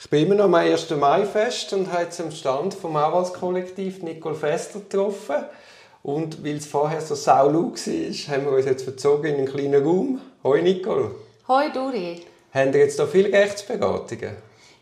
Ich 0.00 0.08
bin 0.08 0.26
immer 0.26 0.36
noch 0.36 0.44
am 0.44 0.54
1. 0.54 0.90
Mai-Fest 0.90 1.72
und 1.72 1.90
habe 1.90 2.04
jetzt 2.04 2.20
am 2.20 2.30
Stand 2.30 2.72
vom 2.72 2.94
Anwaltskollektiv 2.94 4.00
Nicole 4.04 4.36
Fester 4.36 4.78
getroffen. 4.78 5.34
Und 6.04 6.44
weil 6.44 6.58
es 6.58 6.66
vorher 6.66 7.00
so 7.00 7.16
saulau 7.16 7.72
war, 7.72 7.72
haben 7.74 8.44
wir 8.44 8.52
uns 8.52 8.64
jetzt 8.64 8.84
verzogen 8.84 9.26
in 9.26 9.38
einen 9.38 9.48
kleinen 9.48 9.84
Raum. 9.84 10.20
Hoi 10.44 10.62
Nicole. 10.62 11.16
Hoi 11.48 11.72
Duri. 11.72 12.24
Haben 12.54 12.72
ihr 12.74 12.78
jetzt 12.78 13.00
da 13.00 13.06
viele 13.06 13.32
Rechtsberatungen? 13.32 14.36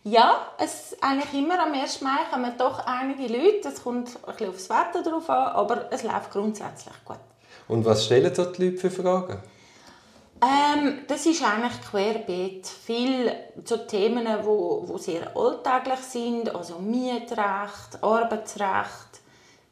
Ja, 0.05 0.49
es 0.59 0.95
eigentlich 1.01 1.43
immer 1.43 1.65
am 1.65 1.73
1. 1.73 2.03
Mai 2.03 2.19
kommen 2.31 2.53
doch 2.59 2.87
einige 2.87 3.23
Leute. 3.33 3.69
Es 3.69 3.83
kommt 3.83 4.11
ein 4.23 4.33
bisschen 4.33 4.51
aufs 4.51 4.69
Wetter 4.69 5.03
drauf 5.03 5.31
an, 5.31 5.47
aber 5.55 5.91
es 5.93 6.03
läuft 6.03 6.31
grundsätzlich 6.31 6.95
gut. 7.07 7.17
Und 7.69 7.87
was 7.87 8.05
stellen 8.05 8.31
dort 8.37 8.59
die 8.59 8.67
Leute 8.67 8.77
für 8.77 8.91
Fragen? 8.91 9.39
Ähm, 10.43 10.99
das 11.09 11.25
ist 11.25 11.43
eigentlich 11.43 11.81
querbeet. 11.91 12.67
Viel 12.67 13.33
so 13.65 13.79
Themen, 13.79 14.27
die 14.27 14.47
wo, 14.47 14.83
wo 14.87 14.99
sehr 14.99 15.35
alltäglich 15.35 16.01
sind, 16.01 16.55
also 16.55 16.79
Mietrecht, 16.79 18.03
Arbeitsrecht, 18.03 19.21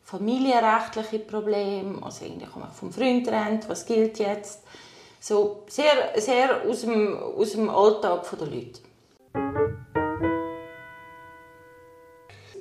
familienrechtliche 0.03 1.19
Probleme, 1.19 2.03
also 2.03 2.25
irgendwie 2.25 2.47
vom 2.73 2.93
Freund 2.93 3.27
trennt, 3.27 3.69
was 3.69 3.85
gilt 3.85 4.19
jetzt. 4.19 4.63
So 5.21 5.65
sehr, 5.69 6.19
sehr 6.21 6.63
aus 6.69 6.83
dem, 6.83 7.17
aus 7.19 7.53
dem 7.53 7.69
Alltag 7.69 8.27
der 8.39 8.47
Leute. 8.47 8.81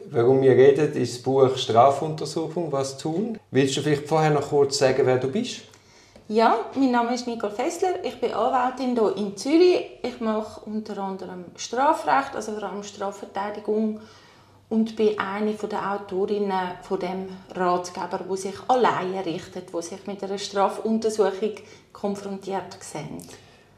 Warum 0.05 0.41
wir 0.41 0.51
reden, 0.51 0.93
ist 0.93 1.15
das 1.15 1.23
Buch 1.23 1.57
Strafuntersuchung, 1.57 2.71
was 2.71 2.97
tun. 2.97 3.39
Willst 3.49 3.77
du 3.77 3.81
vielleicht 3.81 4.07
vorher 4.07 4.29
noch 4.29 4.49
kurz 4.49 4.77
sagen, 4.77 5.05
wer 5.05 5.17
du 5.17 5.27
bist? 5.27 5.72
Ja, 6.29 6.57
mein 6.75 6.91
Name 6.91 7.13
ist 7.15 7.27
Nicole 7.27 7.51
Fessler. 7.51 8.03
Ich 8.03 8.17
bin 8.21 8.31
Anwältin 8.33 8.93
hier 8.95 9.17
in 9.17 9.35
Zürich. 9.35 9.99
Ich 10.01 10.21
mache 10.21 10.61
unter 10.61 10.97
anderem 10.99 11.43
Strafrecht, 11.57 12.33
also 12.33 12.53
vor 12.53 12.63
allem 12.63 12.81
Strafverteidigung 12.81 13.99
und 14.69 14.95
bin 14.95 15.19
eine 15.19 15.53
der 15.53 15.91
Autorinnen 15.91 16.71
von 16.81 16.99
dem 16.99 17.27
Ratgeber, 17.53 18.21
wo 18.25 18.37
sich 18.37 18.55
alleine 18.69 19.25
richtet, 19.25 19.73
wo 19.73 19.81
sich 19.81 20.07
mit 20.07 20.23
einer 20.23 20.37
Strafuntersuchung 20.37 21.55
konfrontiert 21.91 22.77
sehen. 22.79 23.17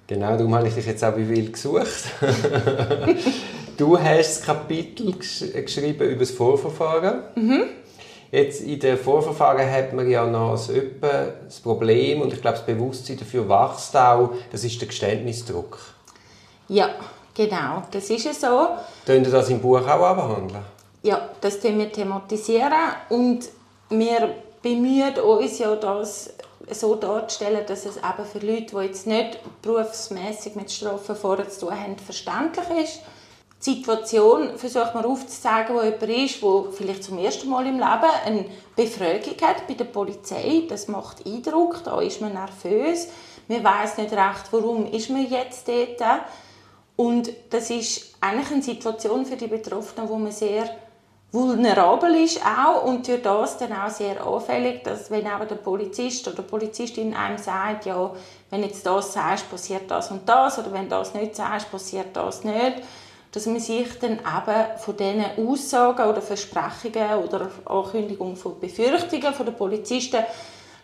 Genau, 0.05 0.37
darum 0.37 0.53
habe 0.53 0.67
ich 0.67 0.75
dich 0.75 0.85
jetzt 0.85 1.03
auch 1.03 1.17
wie 1.17 1.27
wild 1.27 1.53
gesucht. 1.53 2.05
du 3.77 3.99
hast 3.99 4.37
das 4.37 4.41
Kapitel 4.43 5.15
geschrieben 5.15 6.09
über 6.09 6.19
das 6.19 6.29
Vorverfahren. 6.29 7.23
Mhm. 7.33 7.63
Jetzt 8.35 8.63
in 8.63 8.77
den 8.77 8.97
Vorverfahren 8.97 9.71
hat 9.71 9.93
man 9.93 10.09
ja 10.09 10.25
noch 10.25 10.57
so 10.57 10.73
das 11.01 11.61
Problem 11.61 12.19
und 12.19 12.33
ich 12.33 12.41
glaube 12.41 12.57
das 12.57 12.65
Bewusstsein 12.65 13.15
dafür 13.15 13.47
wächst 13.47 13.95
auch, 13.95 14.31
das 14.51 14.65
ist 14.65 14.81
der 14.81 14.89
Geständnisdruck. 14.89 15.79
Ja, 16.67 16.89
genau, 17.33 17.83
das 17.91 18.09
ist 18.09 18.25
es 18.25 18.41
so. 18.41 18.67
Können 19.05 19.23
Sie 19.23 19.31
das 19.31 19.49
im 19.49 19.61
Buch 19.61 19.79
auch 19.87 19.87
abhandeln? 19.87 20.65
Ja, 21.01 21.29
das 21.39 21.63
wir 21.63 21.89
thematisieren 21.89 22.73
und 23.07 23.47
wir 23.87 24.35
bemühen 24.61 25.17
uns 25.17 25.59
ja, 25.59 25.73
das 25.77 26.33
so 26.71 26.95
darzustellen, 26.95 27.65
dass 27.65 27.85
es 27.85 27.95
eben 27.95 28.25
für 28.29 28.45
Leute, 28.45 28.75
die 28.75 28.85
jetzt 28.87 29.07
nicht 29.07 29.39
berufsmäßig 29.61 30.55
mit 30.55 30.69
Strafverfahren 30.69 31.49
zu 31.49 31.67
tun 31.67 31.79
haben, 31.79 31.97
verständlich 31.99 32.83
ist 32.83 33.01
Situation 33.59 34.57
versucht 34.57 34.93
man 34.93 35.05
aufzuzeigen, 35.05 35.75
wo 35.75 35.81
jemand 35.81 36.03
ist, 36.03 36.41
der 36.41 36.63
vielleicht 36.71 37.03
zum 37.03 37.17
ersten 37.17 37.49
Mal 37.49 37.65
im 37.65 37.79
Leben 37.79 38.11
eine 38.25 38.45
Befragung 38.75 39.35
hat 39.41 39.67
bei 39.67 39.73
der 39.73 39.85
Polizei. 39.85 40.63
Das 40.69 40.87
macht 40.87 41.25
Eindruck, 41.25 41.81
da 41.83 41.99
ist 42.01 42.21
man 42.21 42.33
nervös. 42.33 43.07
Man 43.47 43.63
weiß 43.63 43.97
nicht 43.97 44.11
recht, 44.11 44.51
warum 44.51 44.91
ist 44.91 45.09
man 45.09 45.27
jetzt 45.29 45.67
dort. 45.67 46.01
Und 46.95 47.29
das 47.49 47.69
ist 47.69 48.15
eigentlich 48.21 48.51
eine 48.51 48.61
Situation 48.61 49.25
für 49.25 49.35
die 49.35 49.47
Betroffenen, 49.47 50.09
wo 50.09 50.17
man 50.17 50.31
sehr 50.31 50.69
vulnerabel 51.31 52.15
ist 52.15 52.39
auch 52.45 52.85
und 52.85 53.07
durch 53.07 53.21
das 53.21 53.57
dann 53.57 53.73
auch 53.73 53.89
sehr 53.89 54.25
anfällig, 54.25 54.83
dass 54.83 55.11
wenn 55.11 55.27
aber 55.27 55.45
der 55.45 55.55
Polizist 55.55 56.25
oder 56.27 56.37
die 56.37 56.49
Polizistin 56.49 57.13
einem 57.13 57.37
sagt, 57.37 57.85
ja, 57.85 58.11
wenn 58.49 58.63
jetzt 58.63 58.85
das 58.85 59.11
sagst, 59.11 59.49
passiert 59.51 59.91
das 59.91 60.11
und 60.11 60.29
das 60.29 60.57
oder 60.57 60.71
wenn 60.71 60.87
das 60.87 61.13
nicht 61.13 61.35
sagst, 61.35 61.69
passiert 61.69 62.15
das 62.15 62.45
nicht 62.45 62.81
dass 63.35 63.45
man 63.47 63.59
sich 63.59 63.87
dann 63.99 64.13
eben 64.13 64.77
von 64.77 64.95
diesen 64.95 65.45
Aussagen 65.45 66.09
oder 66.09 66.21
Versprechungen 66.21 67.21
oder 67.21 67.51
Ankündigungen 67.65 68.37
von 68.37 68.57
Befürchtungen 68.61 69.33
von 69.33 69.45
den 69.45 69.55
Polizisten 69.55 70.23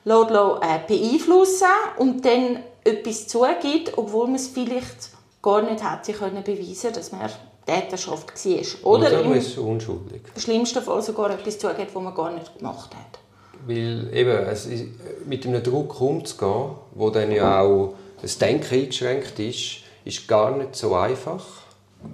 lässt, 0.03 0.31
äh, 0.31 0.79
beeinflussen 0.85 1.67
und 1.97 2.25
dann 2.25 2.59
etwas 2.83 3.27
zugibt, 3.29 3.97
obwohl 3.97 4.25
man 4.25 4.35
es 4.35 4.49
vielleicht 4.49 5.11
gar 5.41 5.61
nicht 5.61 5.81
hätte 5.81 6.11
können 6.11 6.43
beweisen 6.43 6.91
dass 6.93 7.13
man 7.13 7.29
Täterschaft 7.65 8.45
war. 8.45 8.91
Oder, 8.91 9.23
man 9.23 9.37
ist 9.37 9.57
unschuldig. 9.57 10.21
Im 10.35 10.41
schlimmsten 10.41 10.81
Fall 10.81 11.01
sogar 11.01 11.29
etwas 11.29 11.57
zugibt, 11.57 11.95
was 11.95 12.03
man 12.03 12.13
gar 12.13 12.31
nicht 12.31 12.57
gemacht 12.57 12.89
hat. 12.93 13.19
Weil 13.65 14.09
eben, 14.13 14.45
es 14.47 14.65
ist, 14.65 14.85
mit 15.25 15.45
einem 15.45 15.63
Druck 15.63 16.01
umzugehen, 16.01 16.71
wo 16.95 17.09
dann 17.11 17.31
ja 17.31 17.61
auch 17.61 17.93
das 18.21 18.37
Denken 18.37 18.75
eingeschränkt 18.75 19.39
ist, 19.39 19.83
ist 20.03 20.27
gar 20.27 20.57
nicht 20.57 20.75
so 20.75 20.95
einfach 20.95 21.61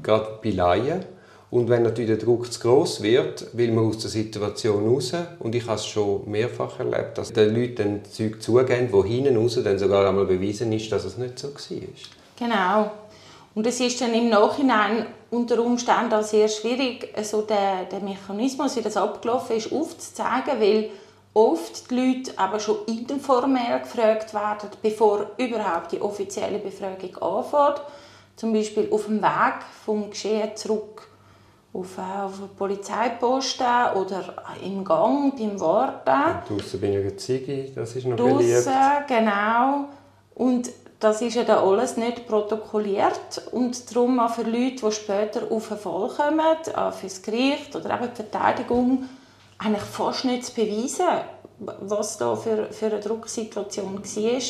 gerade 0.03 0.40
bei 0.44 0.52
Laien. 0.52 1.06
Und 1.50 1.70
wenn 1.70 1.84
natürlich 1.84 2.09
der 2.09 2.18
Druck 2.18 2.52
zu 2.52 2.59
groß 2.59 3.02
wird, 3.02 3.48
will 3.56 3.72
man 3.72 3.86
aus 3.86 4.00
der 4.00 4.09
Situation 4.09 4.88
raus. 4.88 5.14
Und 5.40 5.56
ich 5.56 5.66
habe 5.66 5.75
es 5.75 5.86
schon 5.86 6.30
mehrfach 6.30 6.80
erlebt, 6.80 7.18
dass 7.18 7.31
den 7.31 7.56
Leuten 7.56 8.02
Zeug 8.03 8.42
zugeben, 8.42 8.90
wo 8.92 9.03
hinten 9.03 9.38
raus 9.38 9.58
dann 9.64 9.80
sogar 9.80 10.08
einmal 10.08 10.26
bewiesen 10.26 10.74
ist, 10.74 10.92
dass 10.92 11.06
es 11.06 11.18
nicht 11.18 11.40
so 11.40 11.47
war. 11.47 11.88
Genau. 12.38 12.92
Und 13.56 13.66
es 13.66 13.80
ist 13.80 14.02
dann 14.02 14.14
im 14.14 14.30
Nachhinein 14.30 15.08
unter 15.31 15.64
Umständen 15.64 16.14
auch 16.14 16.22
sehr 16.22 16.47
schwierig, 16.47 17.14
so 17.24 17.42
den, 17.42 17.90
den 17.92 18.03
Mechanismus, 18.03 18.76
wie 18.76 18.81
das 18.81 18.97
abgelaufen 18.97 19.56
ist, 19.56 19.72
aufzuzeigen, 19.72 20.59
weil 20.59 20.90
oft 21.34 21.90
die 21.90 21.96
Leute 21.96 22.31
aber 22.38 22.59
schon 22.59 22.78
informell 22.86 23.80
gefragt 23.80 24.34
werden, 24.34 24.70
bevor 24.81 25.31
überhaupt 25.38 25.92
die 25.92 26.02
offizielle 26.02 26.59
Befragung 26.59 27.16
anfängt 27.18 27.81
zum 28.38 28.53
Beispiel 28.53 28.88
auf 28.92 29.06
dem 29.08 29.22
Weg 29.22 29.56
vom 29.84 30.09
Geschehen 30.09 30.56
zurück 30.56 31.08
auf, 31.74 31.98
äh, 31.98 32.02
auf 32.02 32.40
eine 32.40 32.48
Polizeiposten 32.58 33.68
oder 33.96 34.34
im 34.64 34.84
Gang 34.84 35.36
beim 35.38 35.59
Warten. 35.59 36.47
Draußen 36.47 36.80
bin 36.80 36.94
ich 36.94 36.97
eine 37.00 37.16
Ziege, 37.18 37.72
das 37.76 37.96
ist 37.96 38.06
noch 38.06 38.16
Draussen, 38.16 38.38
beliebt. 38.38 39.08
genau. 39.08 39.86
Und 40.36 40.70
das 41.00 41.22
ist 41.22 41.36
ja 41.36 41.44
dann 41.44 41.64
alles 41.64 41.97
nicht 41.97 42.28
protokolliert 42.28 43.50
und 43.52 43.94
darum 43.96 44.20
auch 44.20 44.31
für 44.31 44.44
Leute, 44.44 44.88
die 44.88 44.92
später 44.92 45.52
auf 45.52 45.72
einen 45.72 45.80
Fall 45.80 46.09
kommen, 46.09 46.40
auch 46.40 46.94
für 46.94 47.06
das 47.06 47.22
Gericht 47.22 47.76
oder 47.76 47.96
eben 47.96 48.09
die 48.09 48.16
Verteidigung, 48.16 49.03
eigentlich 49.59 49.84
fast 49.84 50.26
nicht 50.26 50.46
zu 50.46 50.56
beweisen, 50.56 51.06
was 51.59 52.18
da 52.18 52.36
für, 52.36 52.72
für 52.72 52.88
eine 52.88 53.00
Drucksituation 53.00 54.00
war. 54.03 54.42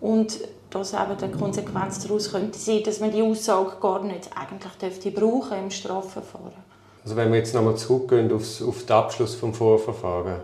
Und 0.00 0.38
dass 0.70 0.92
eben 0.92 1.16
die 1.20 1.38
Konsequenz 1.38 2.00
daraus 2.00 2.30
könnte 2.30 2.58
sein, 2.58 2.82
dass 2.82 3.00
man 3.00 3.10
die 3.10 3.22
Aussage 3.22 3.76
gar 3.80 4.02
nicht 4.02 4.30
eigentlich 4.34 4.72
dürfte 4.74 5.10
brauchen 5.10 5.58
im 5.58 5.70
Strafverfahren. 5.70 6.68
Also 7.04 7.16
wenn 7.16 7.30
wir 7.30 7.38
jetzt 7.38 7.54
nochmal 7.54 7.76
zurückgehen 7.76 8.30
aufs, 8.32 8.60
auf 8.60 8.84
den 8.84 8.92
Abschluss 8.92 9.40
des 9.40 9.56
Vorverfahrens, 9.56 10.42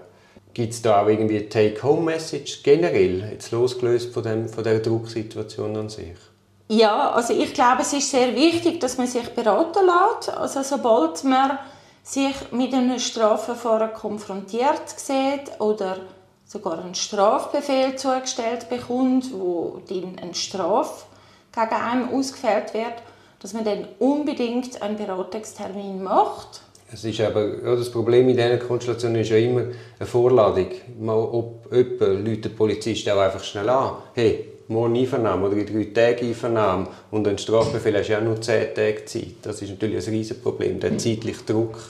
gibt 0.55 0.73
es 0.73 0.81
da 0.81 1.03
auch 1.03 1.09
irgendwie 1.09 1.39
eine 1.39 1.49
Take-Home-Message 1.49 2.62
generell, 2.62 3.29
jetzt 3.33 3.51
losgelöst 3.51 4.15
von, 4.15 4.23
dem, 4.23 4.49
von 4.49 4.65
der 4.65 4.79
Drucksituation 4.79 5.77
an 5.77 5.89
sich? 5.89 6.17
Ja, 6.69 7.11
also 7.11 7.35
ich 7.35 7.53
glaube, 7.53 7.83
es 7.83 7.93
ist 7.93 8.11
sehr 8.11 8.35
wichtig, 8.35 8.81
dass 8.81 8.97
man 8.97 9.06
sich 9.06 9.29
beraten 9.31 9.85
lässt. 9.85 10.31
Also 10.31 10.62
sobald 10.62 11.23
man 11.25 11.59
sich 12.03 12.35
mit 12.53 12.73
einem 12.73 12.99
Strafverfahren 12.99 13.93
konfrontiert 13.93 14.89
sieht 14.89 15.61
oder 15.61 15.99
sogar 16.54 16.82
einen 16.82 16.94
Strafbefehl 16.94 17.97
zugestellt 17.97 18.69
bekommt, 18.70 19.32
wo 19.32 19.81
dann 19.88 20.19
eine 20.22 20.34
Strafe 20.34 21.04
gegen 21.53 21.82
einen 21.82 22.09
ausgefällt 22.15 22.72
wird, 22.75 22.94
dass 23.41 23.53
man 23.53 23.65
dann 23.65 23.88
unbedingt 23.98 24.81
einen 24.81 24.97
Beratungstermin 24.97 26.03
macht. 26.03 26.62
Es 26.93 27.05
ist 27.05 27.20
aber, 27.20 27.61
ja, 27.61 27.75
das 27.75 27.90
Problem 27.90 28.29
in 28.29 28.37
dieser 28.37 28.58
Konstellation 28.58 29.17
ist 29.17 29.31
ja 29.31 29.37
immer 29.37 29.62
eine 29.99 30.06
Vorladung. 30.06 30.69
Mal, 31.00 31.17
ob 31.17 31.67
jemand 31.73 32.26
Leute 32.26 32.50
Polizist 32.50 33.08
auch 33.11 33.19
einfach 33.19 33.43
schnell 33.43 33.69
an. 33.69 33.96
Hey, 34.14 34.52
morgen 34.69 34.96
Einvernahme 34.96 35.49
oder 35.49 35.56
in 35.56 35.67
drei 35.67 35.93
Tagen 35.93 36.29
Einvernahme 36.29 36.87
und 37.11 37.26
ein 37.26 37.37
Strafbefehl 37.37 37.99
hast 37.99 38.06
du 38.06 38.12
ja 38.12 38.20
nur 38.20 38.40
zehn 38.40 38.73
Tage 38.75 39.05
Zeit. 39.06 39.34
Das 39.43 39.61
ist 39.61 39.70
natürlich 39.70 40.06
ein 40.06 40.14
riesiges 40.14 40.40
Problem, 40.40 40.79
der 40.79 40.96
zeitliche 40.99 41.43
Druck 41.44 41.81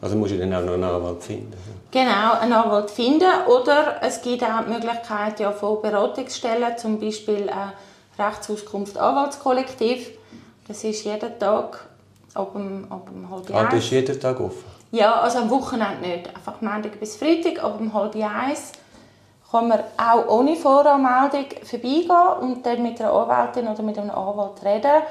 also 0.00 0.16
muss 0.16 0.30
ich 0.30 0.38
dann 0.38 0.54
auch 0.54 0.62
noch 0.62 0.74
einen 0.74 0.84
Anwalt 0.84 1.22
finden? 1.22 1.54
Genau, 1.90 2.32
einen 2.40 2.52
Anwalt 2.52 2.90
finden. 2.90 3.30
Oder 3.46 4.02
es 4.02 4.20
gibt 4.20 4.42
auch 4.42 4.64
die 4.64 4.70
Möglichkeit 4.70 5.40
ja, 5.40 5.52
von 5.52 5.80
Beratungsstellen, 5.80 6.76
zum 6.76 6.98
Beispiel 6.98 7.48
ein 7.48 7.72
Rechtsauskunft 8.18 8.96
Anwaltskollektiv. 8.98 10.10
Das 10.66 10.82
ist 10.84 11.04
jeden 11.04 11.38
Tag 11.38 11.86
ab 12.34 12.52
dem, 12.52 12.86
ab 12.90 13.08
dem 13.10 13.30
halb 13.30 13.54
ah, 13.54 13.68
das 13.70 13.84
ist 13.84 13.90
jeden 13.90 14.20
Tag 14.20 14.40
offen? 14.40 14.64
Ja, 14.92 15.20
also 15.20 15.38
am 15.38 15.50
Wochenende 15.50 16.06
nicht. 16.06 16.28
Einfach 16.28 16.60
Montag 16.60 16.98
bis 17.00 17.16
Freitag, 17.16 17.62
ab 17.62 17.78
dem 17.78 17.92
halb 17.92 18.14
eins 18.16 18.72
kann 19.50 19.68
man 19.68 19.80
auch 19.96 20.26
ohne 20.28 20.56
Voranmeldung 20.56 21.46
vorbeigehen 21.62 22.40
und 22.40 22.66
dann 22.66 22.82
mit 22.82 23.00
einer 23.00 23.12
Anwältin 23.12 23.68
oder 23.68 23.82
mit 23.84 23.96
einem 23.96 24.10
Anwalt 24.10 24.64
reden 24.64 25.02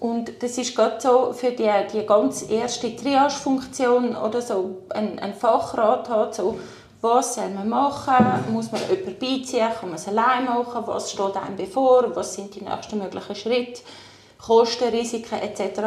Und 0.00 0.42
das 0.42 0.58
ist 0.58 0.74
gerade 0.74 1.00
so 1.00 1.32
für 1.32 1.50
die, 1.50 1.70
die 1.92 2.06
ganz 2.06 2.48
erste 2.48 2.94
Triage-Funktion 2.94 4.16
oder 4.16 4.42
so 4.42 4.82
ein, 4.90 5.18
ein 5.18 5.34
Fachrat 5.34 6.08
hat, 6.08 6.34
so 6.34 6.58
was 7.00 7.34
soll 7.34 7.50
man 7.50 7.68
machen, 7.68 8.14
muss 8.50 8.72
man 8.72 8.80
jemanden 8.88 9.18
beiziehen, 9.18 9.68
kann 9.78 9.90
man 9.90 9.98
es 9.98 10.08
allein 10.08 10.46
machen, 10.46 10.82
was 10.86 11.12
steht 11.12 11.36
einem 11.36 11.56
bevor, 11.56 12.10
was 12.16 12.34
sind 12.34 12.54
die 12.54 12.62
nächsten 12.62 12.98
möglichen 12.98 13.34
Schritte, 13.34 13.82
Kosten, 14.38 14.88
Risiken 14.88 15.38
etc. 15.38 15.80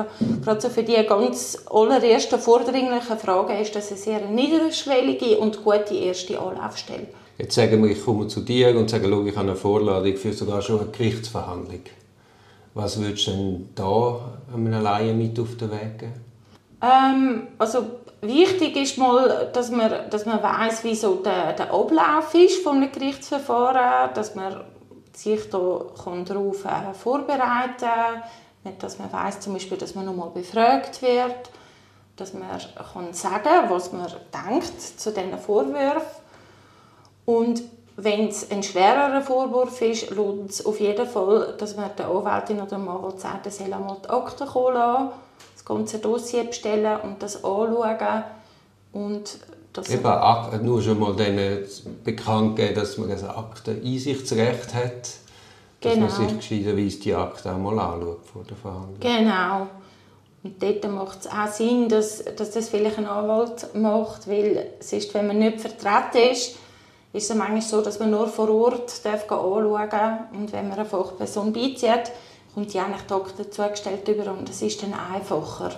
Gerade 0.43 0.61
so 0.61 0.69
für 0.69 0.83
die 0.83 0.95
ganz 1.07 1.57
allerersten 1.69 2.39
vordringlichen 2.39 3.17
Fragen 3.17 3.59
ist 3.59 3.75
das 3.75 3.89
eine 3.89 3.97
sehr 3.97 4.21
niederschwellige 4.21 5.37
und 5.37 5.63
gute 5.63 5.95
erste 5.95 6.39
Anlaufstelle. 6.39 7.07
Jetzt 7.37 7.55
sagen 7.55 7.83
wir, 7.83 7.91
ich 7.91 8.03
komme 8.03 8.27
zu 8.27 8.41
dir 8.41 8.75
und 8.77 8.89
sage, 8.89 9.07
ich 9.07 9.35
habe 9.35 9.47
eine 9.47 9.55
Vorladung 9.55 10.15
für 10.17 10.33
sogar 10.33 10.61
schon 10.61 10.79
eine 10.79 10.89
Gerichtsverhandlung. 10.89 11.81
Was 12.77 13.01
würdest 13.01 13.25
du 13.25 13.31
denn 13.31 13.69
da 13.73 14.19
einem 14.53 14.71
Laien 14.71 15.17
mit 15.17 15.39
auf 15.39 15.57
den 15.57 15.71
Weg 15.71 15.97
geben? 15.97 16.25
Ähm, 16.79 17.47
also 17.57 17.87
wichtig 18.21 18.75
ist 18.75 18.99
mal, 18.99 19.49
dass 19.51 19.71
man, 19.71 19.91
dass 20.11 20.27
man 20.27 20.43
weiß, 20.43 20.83
wie 20.83 20.93
so 20.93 21.15
der, 21.15 21.53
der 21.53 21.73
Ablauf 21.73 22.35
ist 22.35 22.61
von 22.61 22.77
einem 22.77 22.91
Gerichtsverfahren, 22.91 24.13
dass 24.13 24.35
man 24.35 24.61
sich 25.11 25.49
da 25.49 25.81
darauf 26.23 26.65
äh, 26.65 26.93
vorbereiten 26.93 27.79
kann, 28.63 28.77
dass 28.77 28.99
man 28.99 29.11
weiß 29.11 29.39
zum 29.39 29.53
Beispiel, 29.53 29.79
dass 29.79 29.95
man 29.95 30.05
nochmal 30.05 30.29
befragt 30.29 31.01
wird, 31.01 31.49
dass 32.15 32.35
man 32.35 32.47
kann 32.93 33.11
sagen 33.11 33.69
was 33.69 33.91
man 33.91 34.05
denkt 34.31 34.99
zu 34.99 35.11
diesen 35.11 35.39
Vorwürfen. 35.39 36.01
Und 37.25 37.63
wenn 37.99 38.27
es 38.27 38.51
ein 38.51 38.61
schwererer 38.61 39.21
Vorwurf 39.21 39.81
ist, 39.81 40.11
lohnt 40.11 40.51
es 40.51 40.63
auf 40.63 40.79
jeden 40.79 41.07
Fall, 41.07 41.55
dass 41.57 41.75
man 41.75 41.89
der 41.97 42.07
Anwältin 42.07 42.57
oder 42.57 42.77
dem 42.77 42.87
Anwalt 42.87 43.19
sagt, 43.19 43.47
er 43.47 43.51
soll 43.51 43.73
einmal 43.73 43.97
die 44.05 44.09
Akten 44.09 44.47
kommen 44.47 44.75
lassen, 44.75 45.09
das 45.55 45.65
ganze 45.65 45.97
Dossier 45.97 46.43
bestellen 46.43 46.99
und 47.01 47.23
das 47.23 47.43
anschauen. 47.43 48.23
Und 48.93 49.39
das 49.73 49.89
Eben, 49.89 50.63
nur 50.63 50.81
schon 50.81 50.99
mal 50.99 51.15
denen 51.15 51.65
bekannt 52.03 52.55
geben, 52.55 52.75
dass 52.75 52.99
man 52.99 53.11
ein 53.11 53.23
Akteneinsichtsrecht 53.23 54.75
hat. 54.75 55.09
Dass 55.81 55.93
genau. 55.93 56.07
man 56.07 56.29
sich 56.29 56.37
gescheiterweise 56.37 56.99
die 56.99 57.13
Akte 57.15 57.51
auch 57.51 57.57
mal 57.57 57.79
anschaut 57.79 58.25
vor 58.31 58.43
der 58.43 58.57
Verhandlung. 58.57 58.99
Genau. 58.99 59.67
Und 60.43 60.61
dort 60.61 60.91
macht 60.91 61.19
es 61.21 61.27
auch 61.27 61.47
Sinn, 61.47 61.89
dass, 61.89 62.23
dass 62.35 62.51
das 62.51 62.69
vielleicht 62.69 62.99
ein 62.99 63.07
Anwalt 63.07 63.73
macht, 63.75 64.27
weil 64.27 64.67
ist, 64.79 65.13
wenn 65.15 65.27
man 65.27 65.39
nicht 65.39 65.61
vertreten 65.61 66.31
ist, 66.31 66.57
ist 67.13 67.29
es 67.29 67.35
manchmal 67.35 67.61
so, 67.61 67.81
dass 67.81 67.99
man 67.99 68.11
nur 68.11 68.27
vor 68.27 68.49
Ort 68.49 69.05
darf 69.05 69.23
anschauen 69.23 69.89
darf. 69.89 70.19
Und 70.33 70.51
wenn 70.51 70.67
man 70.67 70.79
eine 70.79 70.87
Fachperson 70.87 71.53
beizieht, 71.53 72.11
kommt 72.53 72.73
die 72.73 72.79
eigentlich 72.79 73.03
Doktor 73.03 73.49
zugestellt 73.49 74.07
über 74.07 74.31
und 74.31 74.49
es 74.49 74.61
ist 74.61 74.81
dann 74.83 74.93
einfacher 74.93 75.71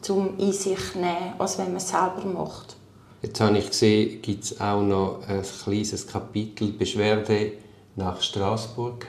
zum 0.00 0.38
Einsicht 0.38 0.96
nehmen, 0.96 1.34
als 1.38 1.58
wenn 1.58 1.68
man 1.68 1.76
es 1.76 1.88
selber 1.88 2.24
macht. 2.24 2.76
Jetzt 3.22 3.40
habe 3.40 3.56
ich 3.58 3.68
gesehen, 3.68 4.20
gibt 4.20 4.44
es 4.44 4.60
auch 4.60 4.82
noch 4.82 5.20
ein 5.28 5.42
kleines 5.62 6.06
Kapitel 6.06 6.72
Beschwerde 6.72 7.52
nach 7.94 8.20
Straßburg. 8.20 9.06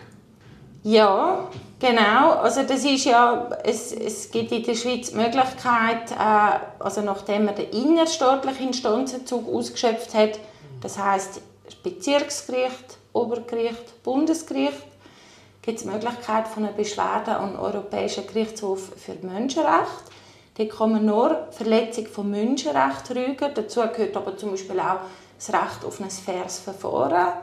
Ja, 0.84 1.48
genau. 1.80 2.32
Also 2.42 2.64
das 2.64 2.84
ist 2.84 3.06
ja, 3.06 3.50
es, 3.64 3.94
es 3.94 4.30
gibt 4.30 4.52
in 4.52 4.64
der 4.64 4.76
Schweiz 4.76 5.12
die 5.12 5.16
Möglichkeit, 5.16 6.12
äh, 6.12 6.60
also 6.80 7.02
nachdem 7.02 7.46
man 7.46 7.56
den 7.56 7.70
innerstaatlichen 7.70 8.68
Instanzenzug 8.68 9.48
ausgeschöpft 9.48 10.14
hat, 10.14 10.40
das 10.82 11.00
heißt 11.00 11.42
Bezirksgericht, 11.84 12.98
Obergericht, 13.12 14.02
Bundesgericht, 14.04 14.86
gibt 15.62 15.80
es 15.80 15.84
die 15.84 15.90
Möglichkeit 15.90 16.48
von 16.48 16.64
einer 16.64 16.74
Beschwerde 16.74 17.36
an 17.36 17.52
den 17.52 17.60
Europäischen 17.60 18.26
Gerichtshof 18.26 18.94
für 18.96 19.16
Menschenrechte. 19.22 20.12
Dort 20.58 20.70
kann 20.70 20.92
man 20.94 21.06
nur 21.06 21.48
Verletzung 21.52 22.06
von 22.08 22.32
Menschenrechten 22.32 23.18
rügen. 23.18 23.52
Dazu 23.54 23.82
gehört 23.82 24.16
aber 24.16 24.38
zum 24.38 24.52
Beispiel 24.52 24.80
auch 24.80 25.00
das 25.38 25.50
Recht 25.50 25.84
auf 25.86 26.00
ein 26.00 26.10
faires 26.10 26.60
Verfahren, 26.60 27.34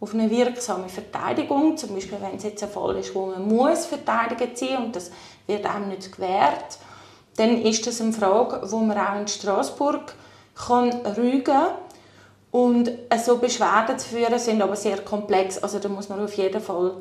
auf 0.00 0.12
eine 0.12 0.30
wirksame 0.30 0.90
Verteidigung. 0.90 1.76
Zum 1.76 1.94
Beispiel, 1.94 2.18
wenn 2.20 2.36
es 2.36 2.42
jetzt 2.42 2.62
ein 2.62 2.68
Fall 2.68 2.96
ist, 2.96 3.14
wo 3.14 3.26
man 3.26 3.48
muss 3.48 3.86
verteidigen 3.86 4.54
ziehen 4.54 4.78
und 4.78 4.96
das 4.96 5.10
wird 5.46 5.64
einem 5.64 5.88
nicht 5.88 6.12
gewährt, 6.12 6.78
dann 7.36 7.62
ist 7.62 7.86
das 7.86 8.00
eine 8.00 8.12
Frage, 8.12 8.60
wo 8.70 8.78
man 8.78 8.98
auch 8.98 9.20
in 9.20 9.28
Straßburg 9.28 10.14
kann 10.54 10.90
rügen 11.16 11.44
kann. 11.44 11.68
Und 12.56 12.90
so 13.22 13.36
Beschwerden 13.36 13.98
zu 13.98 14.08
führen 14.08 14.38
sind 14.38 14.62
aber 14.62 14.76
sehr 14.76 15.02
komplex. 15.02 15.58
Also 15.58 15.78
da 15.78 15.90
muss 15.90 16.08
man 16.08 16.24
auf 16.24 16.32
jeden 16.38 16.62
Fall 16.62 16.92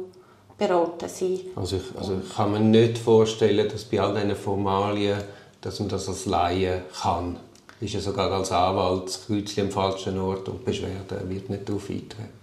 beraten 0.58 1.08
sein. 1.08 1.40
Also 1.56 1.78
ich, 1.78 1.98
also 1.98 2.20
ich 2.22 2.36
kann 2.36 2.52
mir 2.52 2.60
nicht 2.60 2.98
vorstellen, 2.98 3.70
dass 3.70 3.86
bei 3.86 4.02
all 4.02 4.14
diesen 4.14 4.36
Formalien, 4.36 5.18
dass 5.62 5.80
man 5.80 5.88
das 5.88 6.10
als 6.10 6.26
Laie 6.26 6.84
kann. 7.02 7.38
Ist 7.80 7.94
ja 7.94 8.02
sogar 8.02 8.30
als 8.34 8.52
Anwalt 8.52 9.06
das 9.06 9.26
Kreuzchen 9.26 9.68
am 9.68 9.72
falschen 9.72 10.20
Ort 10.20 10.50
und 10.50 10.66
Beschwerde 10.66 11.22
wird 11.30 11.50
nicht 11.50 11.70
darauf 11.70 11.90
eintreten. 11.90 12.34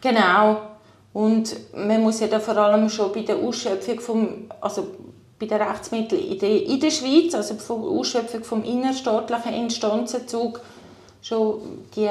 Genau. 0.00 0.56
Und 1.12 1.54
man 1.74 2.00
muss 2.00 2.20
ja 2.20 2.28
da 2.28 2.40
vor 2.40 2.56
allem 2.56 2.88
schon 2.88 3.12
bei 3.12 3.20
der 3.20 3.36
Ausschöpfung 3.36 4.00
vom, 4.00 4.28
also 4.62 4.86
bei 5.38 5.44
den 5.44 5.60
Rechtsmitteln 5.60 6.30
in 6.30 6.38
der, 6.38 6.64
in 6.64 6.80
der 6.80 6.90
Schweiz, 6.90 7.34
also 7.34 7.56
bei 7.56 7.82
der 7.82 7.90
Ausschöpfung 7.90 8.42
vom 8.42 8.64
innerstaatlichen 8.64 9.52
Instanzenzug, 9.52 10.62
schon 11.20 11.60
die 11.94 12.08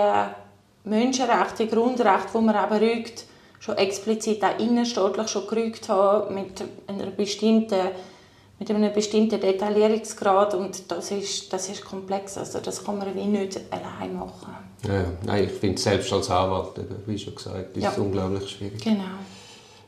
Menschenrechte, 0.83 1.65
die 1.65 1.69
Grundrechte, 1.69 2.37
die 2.37 2.41
man 2.43 2.55
eben 2.55 2.89
rügt, 2.89 3.25
schon 3.59 3.77
explizit 3.77 4.43
auch 4.43 4.59
innerstaatlich 4.59 5.27
schon 5.29 5.47
gerügt 5.47 5.87
haben 5.89 6.35
mit 6.35 6.63
einer 6.87 7.11
bestimmten 7.11 7.91
mit 8.59 8.69
einem 8.69 8.93
bestimmten 8.93 9.41
Detaillierungsgrad 9.41 10.53
und 10.53 10.89
das 10.89 11.11
ist, 11.11 11.51
das 11.51 11.69
ist 11.69 11.83
komplex, 11.83 12.37
also 12.37 12.59
das 12.59 12.83
kann 12.83 12.97
man 12.97 13.13
wie 13.15 13.25
nicht 13.25 13.59
allein 13.71 14.15
machen. 14.15 14.55
Ja, 14.87 15.05
nein, 15.25 15.45
ich 15.45 15.51
finde 15.51 15.81
selbst 15.81 16.13
als 16.13 16.29
Anwalt, 16.29 16.71
wie 17.05 17.17
schon 17.17 17.35
gesagt, 17.35 17.75
ist 17.75 17.83
ja. 17.83 17.91
es 17.91 17.97
unglaublich 17.97 18.49
schwierig. 18.49 18.81
Genau. 18.81 19.03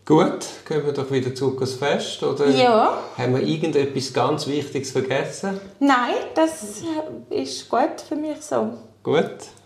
Gut, 0.03 0.45
gehen 0.67 0.85
wir 0.85 0.93
doch 0.93 1.09
wieder 1.09 1.33
zurück 1.33 1.55
ans 1.55 1.73
Fest, 1.73 2.21
oder 2.21 2.47
ja. 2.49 2.99
haben 3.17 3.35
wir 3.35 3.41
irgendetwas 3.41 4.13
ganz 4.13 4.45
Wichtiges 4.45 4.91
vergessen? 4.91 5.59
Nein, 5.79 6.15
das 6.35 6.81
ist 7.29 7.69
gut 7.69 8.01
für 8.07 8.15
mich 8.15 8.41
so. 8.41 8.73
Gut, 9.03 9.37